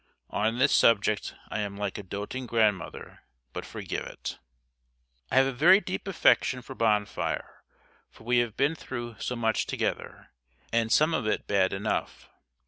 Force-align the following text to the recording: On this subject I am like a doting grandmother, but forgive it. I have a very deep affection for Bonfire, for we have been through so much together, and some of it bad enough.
On 0.31 0.57
this 0.57 0.71
subject 0.71 1.35
I 1.49 1.59
am 1.59 1.77
like 1.77 1.99
a 1.99 2.01
doting 2.01 2.47
grandmother, 2.47 3.19
but 3.53 3.67
forgive 3.67 4.03
it. 4.03 4.39
I 5.29 5.35
have 5.35 5.45
a 5.45 5.51
very 5.53 5.79
deep 5.79 6.07
affection 6.07 6.63
for 6.63 6.73
Bonfire, 6.73 7.63
for 8.09 8.23
we 8.23 8.39
have 8.39 8.57
been 8.57 8.73
through 8.73 9.17
so 9.19 9.35
much 9.35 9.67
together, 9.67 10.31
and 10.73 10.91
some 10.91 11.13
of 11.13 11.27
it 11.27 11.45
bad 11.45 11.71
enough. 11.71 12.29